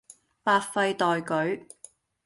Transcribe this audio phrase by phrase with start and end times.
[0.43, 1.65] 百廢待舉